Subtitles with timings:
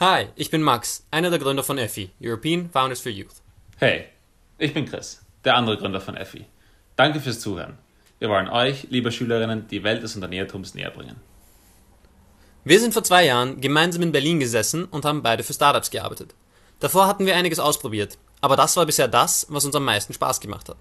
[0.00, 3.42] Hi, ich bin Max, einer der Gründer von EFI, European Founders for Youth.
[3.78, 4.04] Hey,
[4.56, 6.46] ich bin Chris, der andere Gründer von EFI.
[6.94, 7.76] Danke fürs Zuhören.
[8.20, 11.16] Wir wollen euch, liebe Schülerinnen, die Welt des Unternehmertums näher bringen.
[12.62, 16.32] Wir sind vor zwei Jahren gemeinsam in Berlin gesessen und haben beide für Startups gearbeitet.
[16.78, 20.38] Davor hatten wir einiges ausprobiert, aber das war bisher das, was uns am meisten Spaß
[20.38, 20.78] gemacht hat.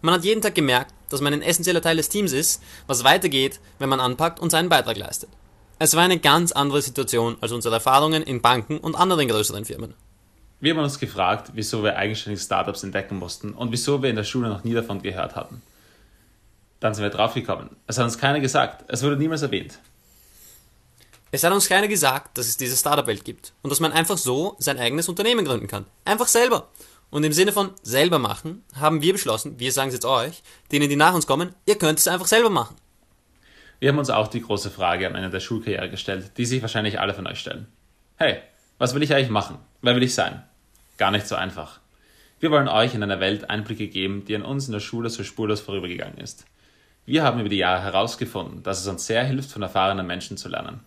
[0.00, 3.60] Man hat jeden Tag gemerkt, dass man ein essentieller Teil des Teams ist, was weitergeht,
[3.78, 5.28] wenn man anpackt und seinen Beitrag leistet.
[5.84, 9.92] Es war eine ganz andere Situation als unsere Erfahrungen in Banken und anderen größeren Firmen.
[10.58, 14.24] Wir haben uns gefragt, wieso wir eigenständige Startups entdecken mussten und wieso wir in der
[14.24, 15.60] Schule noch nie davon gehört hatten.
[16.80, 17.68] Dann sind wir draufgekommen.
[17.86, 18.86] Es hat uns keiner gesagt.
[18.88, 19.78] Es wurde niemals erwähnt.
[21.32, 24.56] Es hat uns keiner gesagt, dass es diese Startup-Welt gibt und dass man einfach so
[24.58, 25.84] sein eigenes Unternehmen gründen kann.
[26.06, 26.68] Einfach selber.
[27.10, 30.42] Und im Sinne von selber machen haben wir beschlossen, wir sagen es jetzt euch,
[30.72, 32.74] denen, die nach uns kommen, ihr könnt es einfach selber machen.
[33.84, 37.00] Wir haben uns auch die große Frage am Ende der Schulkarriere gestellt, die sich wahrscheinlich
[37.00, 37.66] alle von euch stellen.
[38.16, 38.38] Hey,
[38.78, 39.58] was will ich eigentlich machen?
[39.82, 40.42] Wer will ich sein?
[40.96, 41.80] Gar nicht so einfach.
[42.40, 45.22] Wir wollen euch in eine Welt Einblicke geben, die an uns in der Schule so
[45.22, 46.46] spurlos vorübergegangen ist.
[47.04, 50.48] Wir haben über die Jahre herausgefunden, dass es uns sehr hilft, von erfahrenen Menschen zu
[50.48, 50.80] lernen.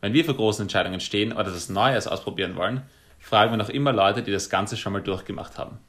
[0.00, 2.82] Wenn wir vor großen Entscheidungen stehen oder das Neues ausprobieren wollen,
[3.18, 5.80] fragen wir noch immer Leute, die das Ganze schon mal durchgemacht haben.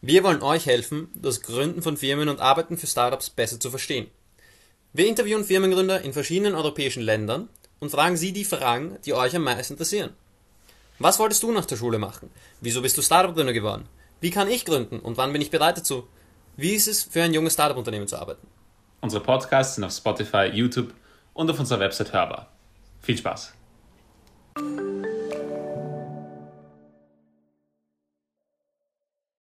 [0.00, 4.06] Wir wollen euch helfen, das Gründen von Firmen und Arbeiten für Startups besser zu verstehen.
[4.94, 7.48] Wir interviewen Firmengründer in verschiedenen europäischen Ländern
[7.80, 10.10] und fragen sie die Fragen, die euch am meisten interessieren.
[10.98, 12.30] Was wolltest du nach der Schule machen?
[12.60, 13.88] Wieso bist du Startup-Gründer geworden?
[14.20, 16.06] Wie kann ich gründen und wann bin ich bereit dazu?
[16.56, 18.46] Wie ist es, für ein junges Startup-Unternehmen zu arbeiten?
[19.00, 20.92] Unsere Podcasts sind auf Spotify, YouTube
[21.32, 22.52] und auf unserer Website hörbar.
[23.00, 23.54] Viel Spaß!